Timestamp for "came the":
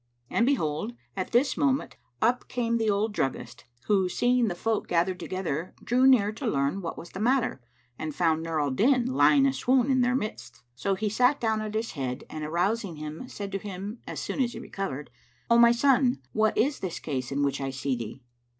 2.47-2.89